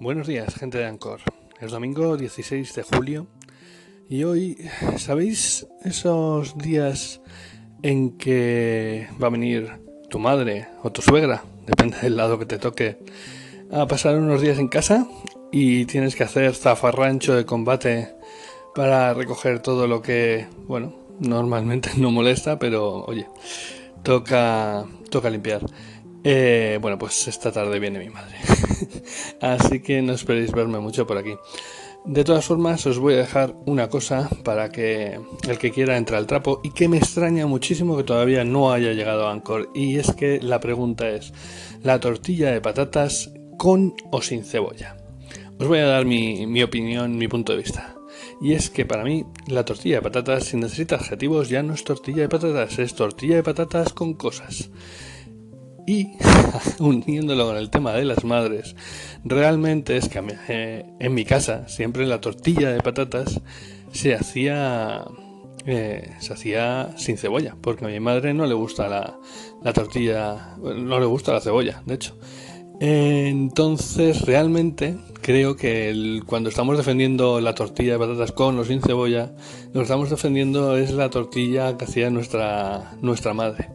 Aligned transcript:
Buenos 0.00 0.26
días, 0.26 0.54
gente 0.54 0.78
de 0.78 0.86
Ancor. 0.86 1.20
Es 1.60 1.72
domingo 1.72 2.16
16 2.16 2.74
de 2.74 2.82
julio 2.84 3.26
y 4.08 4.24
hoy, 4.24 4.56
¿sabéis 4.96 5.66
esos 5.84 6.56
días 6.56 7.20
en 7.82 8.16
que 8.16 9.08
va 9.22 9.26
a 9.26 9.30
venir 9.30 9.70
tu 10.08 10.18
madre 10.18 10.68
o 10.82 10.90
tu 10.90 11.02
suegra, 11.02 11.44
depende 11.66 11.98
del 11.98 12.16
lado 12.16 12.38
que 12.38 12.46
te 12.46 12.56
toque, 12.56 12.96
a 13.70 13.86
pasar 13.86 14.16
unos 14.16 14.40
días 14.40 14.58
en 14.58 14.68
casa 14.68 15.06
y 15.52 15.84
tienes 15.84 16.16
que 16.16 16.24
hacer 16.24 16.54
zafarrancho 16.54 17.34
de 17.34 17.44
combate 17.44 18.08
para 18.74 19.12
recoger 19.12 19.60
todo 19.60 19.86
lo 19.86 20.00
que, 20.00 20.46
bueno, 20.66 20.94
normalmente 21.18 21.90
no 21.98 22.10
molesta, 22.10 22.58
pero 22.58 23.04
oye, 23.04 23.26
toca, 24.02 24.86
toca 25.10 25.28
limpiar. 25.28 25.60
Eh, 26.22 26.78
bueno, 26.80 26.98
pues 26.98 27.28
esta 27.28 27.50
tarde 27.50 27.78
viene 27.78 27.98
mi 27.98 28.10
madre. 28.10 28.36
Así 29.40 29.80
que 29.80 30.02
no 30.02 30.12
esperéis 30.12 30.52
verme 30.52 30.78
mucho 30.78 31.06
por 31.06 31.18
aquí. 31.18 31.34
De 32.04 32.24
todas 32.24 32.46
formas, 32.46 32.86
os 32.86 32.98
voy 32.98 33.14
a 33.14 33.18
dejar 33.18 33.54
una 33.66 33.88
cosa 33.88 34.28
para 34.42 34.70
que 34.70 35.20
el 35.46 35.58
que 35.58 35.70
quiera 35.70 35.98
entre 35.98 36.16
al 36.16 36.26
trapo 36.26 36.60
y 36.64 36.70
que 36.70 36.88
me 36.88 36.96
extraña 36.96 37.46
muchísimo 37.46 37.96
que 37.96 38.04
todavía 38.04 38.42
no 38.42 38.72
haya 38.72 38.92
llegado 38.92 39.26
a 39.26 39.32
Anchor. 39.32 39.70
Y 39.74 39.98
es 39.98 40.12
que 40.12 40.40
la 40.40 40.60
pregunta 40.60 41.08
es, 41.10 41.32
¿la 41.82 42.00
tortilla 42.00 42.50
de 42.50 42.60
patatas 42.60 43.32
con 43.58 43.94
o 44.10 44.22
sin 44.22 44.44
cebolla? 44.44 44.96
Os 45.58 45.68
voy 45.68 45.80
a 45.80 45.86
dar 45.86 46.06
mi, 46.06 46.46
mi 46.46 46.62
opinión, 46.62 47.18
mi 47.18 47.28
punto 47.28 47.52
de 47.52 47.58
vista. 47.58 47.96
Y 48.40 48.54
es 48.54 48.70
que 48.70 48.86
para 48.86 49.04
mí 49.04 49.26
la 49.46 49.66
tortilla 49.66 49.96
de 49.96 50.02
patatas, 50.02 50.44
si 50.44 50.56
necesita 50.56 50.96
adjetivos, 50.96 51.50
ya 51.50 51.62
no 51.62 51.74
es 51.74 51.84
tortilla 51.84 52.22
de 52.22 52.28
patatas, 52.30 52.78
es 52.78 52.94
tortilla 52.94 53.36
de 53.36 53.42
patatas 53.42 53.92
con 53.92 54.14
cosas. 54.14 54.70
Y 55.86 56.12
uniéndolo 56.78 57.46
con 57.46 57.56
el 57.56 57.70
tema 57.70 57.92
de 57.92 58.04
las 58.04 58.24
madres, 58.24 58.76
realmente 59.24 59.96
es 59.96 60.08
que 60.08 60.22
eh, 60.48 60.84
en 60.98 61.14
mi 61.14 61.24
casa 61.24 61.68
siempre 61.68 62.06
la 62.06 62.20
tortilla 62.20 62.70
de 62.70 62.80
patatas 62.80 63.40
se 63.92 64.14
hacía 64.14 65.04
eh, 65.66 66.12
se 66.20 66.32
hacía 66.32 66.90
sin 66.96 67.18
cebolla, 67.18 67.56
porque 67.60 67.84
a 67.84 67.88
mi 67.88 68.00
madre 68.00 68.32
no 68.32 68.46
le 68.46 68.54
gusta 68.54 68.88
la, 68.88 69.18
la 69.62 69.72
tortilla, 69.72 70.56
no 70.58 70.98
le 70.98 71.06
gusta 71.06 71.32
la 71.32 71.40
cebolla, 71.40 71.82
de 71.86 71.94
hecho. 71.94 72.16
Entonces, 72.82 74.22
realmente 74.22 74.96
creo 75.20 75.54
que 75.54 76.22
cuando 76.24 76.48
estamos 76.48 76.78
defendiendo 76.78 77.38
la 77.42 77.54
tortilla 77.54 77.92
de 77.92 77.98
patatas 77.98 78.32
con 78.32 78.58
o 78.58 78.64
sin 78.64 78.80
cebolla, 78.80 79.32
lo 79.66 79.80
que 79.80 79.82
estamos 79.82 80.08
defendiendo 80.08 80.78
es 80.78 80.92
la 80.92 81.10
tortilla 81.10 81.76
que 81.76 81.84
hacía 81.84 82.08
nuestra, 82.08 82.92
nuestra 83.02 83.34
madre. 83.34 83.68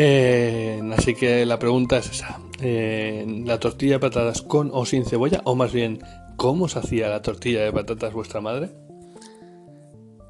Eh, 0.00 0.80
así 0.96 1.16
que 1.16 1.44
la 1.44 1.58
pregunta 1.58 1.98
es 1.98 2.08
esa. 2.08 2.40
Eh, 2.62 3.26
¿La 3.44 3.58
tortilla 3.58 3.94
de 3.94 3.98
patatas 3.98 4.42
con 4.42 4.70
o 4.72 4.86
sin 4.86 5.04
cebolla? 5.04 5.40
O 5.42 5.56
más 5.56 5.72
bien, 5.72 5.98
¿cómo 6.36 6.68
se 6.68 6.78
hacía 6.78 7.08
la 7.08 7.20
tortilla 7.20 7.64
de 7.64 7.72
patatas 7.72 8.12
vuestra 8.12 8.40
madre? 8.40 8.70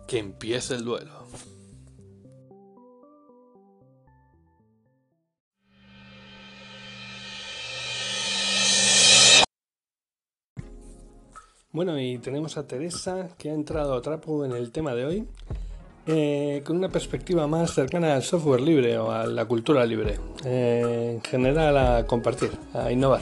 Que 0.07 0.21
empiece 0.21 0.75
el 0.75 0.85
duelo. 0.87 1.13
Bueno, 11.73 12.01
y 12.01 12.17
tenemos 12.17 12.57
a 12.57 12.67
Teresa 12.67 13.29
que 13.37 13.51
ha 13.51 13.55
entrado 13.55 13.93
a 13.95 14.01
trapo 14.01 14.47
en 14.47 14.53
el 14.53 14.73
tema 14.73 14.95
de 14.95 15.05
hoy 15.05 15.29
eh, 16.11 16.63
con 16.65 16.79
una 16.79 16.89
perspectiva 16.89 17.47
más 17.47 17.75
cercana 17.75 18.15
al 18.15 18.23
software 18.23 18.63
libre 18.63 18.97
o 18.97 19.11
a 19.11 19.27
la 19.27 19.45
cultura 19.45 19.85
libre, 19.85 20.19
eh, 20.43 21.13
en 21.17 21.23
general 21.23 21.77
a 21.77 22.07
compartir, 22.07 22.51
a 22.73 22.91
innovar. 22.91 23.21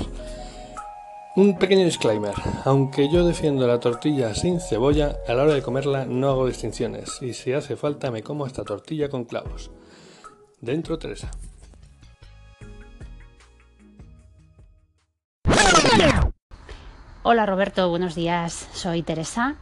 Un 1.35 1.59
pequeño 1.59 1.85
disclaimer, 1.85 2.33
aunque 2.65 3.11
yo 3.11 3.27
defiendo 3.27 3.67
la 3.67 3.81
tortilla 3.81 4.33
sin 4.37 4.61
cebolla, 4.61 5.17
a 5.27 5.35
la 5.35 5.43
hora 5.43 5.55
de 5.55 5.63
comerla 5.63 6.05
no 6.05 6.31
hago 6.31 6.47
distinciones 6.47 7.21
y 7.23 7.35
si 7.35 7.53
hace 7.53 7.75
falta 7.75 8.13
me 8.13 8.23
como 8.23 8.47
esta 8.47 8.63
tortilla 8.63 9.09
con 9.09 9.25
clavos. 9.25 9.73
Dentro 10.61 10.97
Teresa. 10.97 11.29
Hola 17.25 17.47
Roberto, 17.47 17.91
buenos 17.91 18.15
días. 18.15 18.69
Soy 18.73 19.03
Teresa 19.03 19.57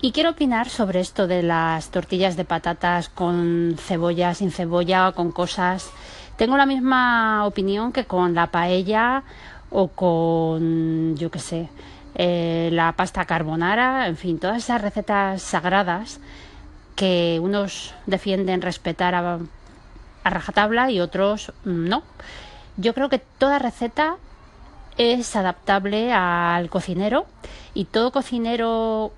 y 0.00 0.12
quiero 0.12 0.30
opinar 0.30 0.68
sobre 0.68 1.00
esto 1.00 1.26
de 1.26 1.42
las 1.42 1.88
tortillas 1.90 2.36
de 2.36 2.44
patatas 2.44 3.08
con 3.08 3.76
cebolla, 3.78 4.34
sin 4.34 4.50
cebolla, 4.50 5.12
con 5.12 5.32
cosas. 5.32 5.90
Tengo 6.36 6.56
la 6.56 6.66
misma 6.66 7.46
opinión 7.46 7.92
que 7.92 8.04
con 8.04 8.34
la 8.34 8.48
paella 8.48 9.22
o 9.70 9.88
con, 9.88 11.16
yo 11.16 11.30
qué 11.30 11.38
sé, 11.38 11.68
eh, 12.14 12.68
la 12.72 12.92
pasta 12.92 13.24
carbonara, 13.24 14.06
en 14.06 14.16
fin, 14.16 14.38
todas 14.38 14.58
esas 14.58 14.82
recetas 14.82 15.42
sagradas 15.42 16.20
que 16.94 17.38
unos 17.42 17.94
defienden 18.06 18.62
respetar 18.62 19.14
a, 19.14 19.38
a 20.24 20.30
rajatabla 20.30 20.90
y 20.90 21.00
otros 21.00 21.52
no. 21.64 22.02
Yo 22.76 22.92
creo 22.92 23.08
que 23.08 23.18
toda 23.18 23.58
receta 23.58 24.16
es 24.98 25.36
adaptable 25.36 26.12
al 26.12 26.68
cocinero 26.68 27.26
y 27.74 27.86
todo 27.86 28.12
cocinero 28.12 29.12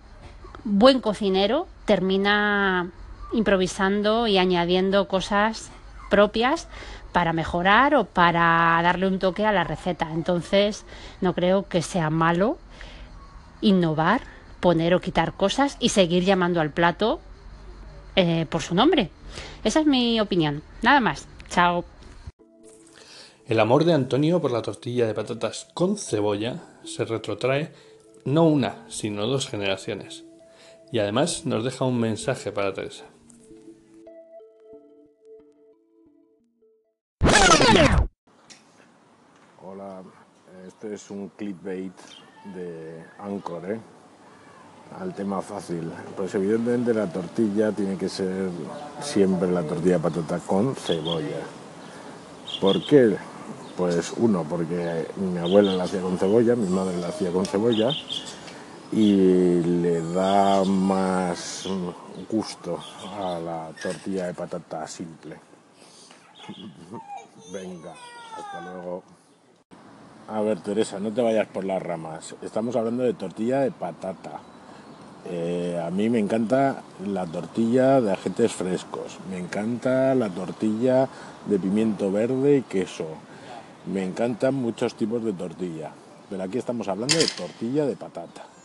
buen 0.65 1.01
cocinero 1.01 1.67
termina 1.85 2.91
improvisando 3.33 4.27
y 4.27 4.39
añadiendo 4.39 5.09
cosas 5.09 5.71
propias 6.11 6.69
para 7.13 7.33
mejorar 7.33 7.95
o 7.95 8.05
para 8.05 8.79
darle 8.83 9.07
un 9.07 9.19
toque 9.19 9.45
a 9.45 9.53
la 9.53 9.65
receta. 9.65 10.11
Entonces, 10.13 10.85
no 11.21 11.35
creo 11.35 11.69
que 11.69 11.83
sea 11.83 12.11
malo 12.11 12.59
innovar, 13.61 14.23
poner 14.61 14.95
o 14.95 15.01
quitar 15.01 15.33
cosas 15.33 15.77
y 15.81 15.91
seguir 15.91 16.25
llamando 16.25 16.61
al 16.61 16.71
plato 16.71 17.21
eh, 18.17 18.47
por 18.49 18.63
su 18.63 18.75
nombre. 18.75 19.11
Esa 19.65 19.81
es 19.81 19.87
mi 19.87 20.21
opinión. 20.21 20.63
Nada 20.83 21.01
más. 21.01 21.27
Chao. 21.49 21.85
El 23.47 23.61
amor 23.61 23.85
de 23.85 23.95
Antonio 23.95 24.41
por 24.41 24.51
la 24.51 24.63
tortilla 24.63 25.07
de 25.07 25.15
patatas 25.15 25.69
con 25.73 25.97
cebolla 25.97 26.63
se 26.85 27.05
retrotrae 27.05 27.73
no 28.25 28.45
una, 28.45 28.85
sino 28.89 29.27
dos 29.27 29.49
generaciones. 29.49 30.28
Y 30.91 30.99
además 30.99 31.45
nos 31.45 31.65
deja 31.65 31.85
un 31.85 32.01
mensaje 32.01 32.51
para 32.51 32.73
Teresa. 32.73 33.05
Hola, 39.63 40.03
este 40.67 40.95
es 40.95 41.11
un 41.11 41.29
clickbait 41.31 41.93
de 42.55 43.05
Anchor, 43.19 43.71
¿eh? 43.71 43.81
Al 44.99 45.15
tema 45.15 45.43
fácil. 45.43 45.93
Pues 46.17 46.35
evidentemente 46.35 46.95
la 46.95 47.13
tortilla 47.13 47.71
tiene 47.73 47.99
que 47.99 48.09
ser 48.09 48.49
siempre 49.03 49.51
la 49.51 49.63
tortilla 49.63 49.99
de 49.99 50.03
patata 50.03 50.39
con 50.39 50.75
cebolla. 50.75 51.43
¿Por 52.63 52.83
qué? 52.87 53.15
Pues 53.77 54.15
uno, 54.17 54.45
porque 54.49 55.07
mi 55.17 55.39
abuela 55.39 55.75
la 55.75 55.85
hacía 55.85 56.01
con 56.01 56.19
cebolla, 56.19 56.57
mi 56.57 56.69
madre 56.69 56.97
la 56.97 57.09
hacía 57.09 57.31
con 57.31 57.45
cebolla 57.45 57.91
y 58.93 59.61
le 59.61 60.01
da 60.13 60.65
más 60.65 61.69
gusto 62.31 62.79
a 63.19 63.39
la 63.39 63.71
tortilla 63.83 64.27
de 64.27 64.35
patata 64.35 64.87
simple. 64.87 65.37
Venga, 67.53 67.95
hasta 68.37 68.61
luego. 68.61 69.03
A 70.29 70.41
ver, 70.41 70.61
Teresa, 70.61 70.99
no 70.99 71.13
te 71.13 71.23
vayas 71.23 71.47
por 71.49 71.65
las 71.65 71.83
ramas. 71.83 72.35
Estamos 72.43 72.77
hablando 72.77 73.03
de 73.03 73.15
tortilla 73.15 73.61
de 73.61 73.71
patata. 73.71 74.41
Eh, 75.31 75.83
a 75.83 75.91
mí 75.91 76.09
me 76.09 76.19
encanta 76.19 76.83
la 77.07 77.27
tortilla 77.27 78.01
de 78.01 78.13
ajetes 78.13 78.53
frescos. 78.53 79.19
Me 79.31 79.39
encanta 79.39 80.15
la 80.15 80.31
tortilla 80.31 81.09
de 81.47 81.59
pimiento 81.59 82.11
verde 82.11 82.59
y 82.59 82.63
queso. 82.63 83.07
Me 83.87 84.05
encantan 84.05 84.55
muchos 84.55 84.95
tipos 84.95 85.25
de 85.25 85.33
tortilla. 85.33 85.93
Pero 86.29 86.43
aquí 86.43 86.59
estamos 86.59 86.89
hablando 86.89 87.17
de 87.17 87.27
tortilla 87.27 87.87
de 87.87 87.97
patata. 87.97 88.58